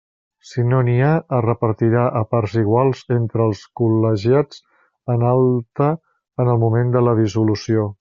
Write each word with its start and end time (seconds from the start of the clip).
Si 0.51 0.61
no 0.69 0.77
n'hi 0.85 0.95
ha, 1.07 1.11
es 1.39 1.43
repartirà 1.47 2.05
a 2.21 2.23
parts 2.31 2.57
iguals 2.63 3.05
entre 3.19 3.47
els 3.51 3.63
col·legiats 3.83 4.65
en 5.17 5.31
alta 5.37 5.95
en 6.45 6.55
el 6.57 6.63
moment 6.69 6.95
de 6.99 7.09
la 7.11 7.19
dissolució. 7.25 7.89